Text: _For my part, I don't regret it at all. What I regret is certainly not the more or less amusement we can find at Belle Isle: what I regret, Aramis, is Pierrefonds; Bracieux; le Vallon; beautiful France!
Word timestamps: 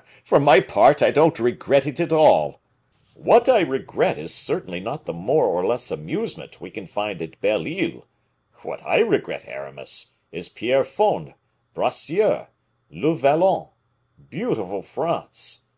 _For 0.24 0.40
my 0.40 0.60
part, 0.60 1.02
I 1.02 1.10
don't 1.10 1.38
regret 1.38 1.86
it 1.86 2.00
at 2.00 2.10
all. 2.10 2.62
What 3.12 3.50
I 3.50 3.60
regret 3.60 4.16
is 4.16 4.34
certainly 4.34 4.80
not 4.80 5.04
the 5.04 5.12
more 5.12 5.44
or 5.44 5.62
less 5.66 5.90
amusement 5.90 6.58
we 6.58 6.70
can 6.70 6.86
find 6.86 7.20
at 7.20 7.38
Belle 7.42 7.66
Isle: 7.68 8.06
what 8.62 8.82
I 8.86 9.00
regret, 9.00 9.44
Aramis, 9.46 10.14
is 10.32 10.48
Pierrefonds; 10.48 11.34
Bracieux; 11.74 12.46
le 12.90 13.14
Vallon; 13.14 13.66
beautiful 14.30 14.80
France! 14.80 15.66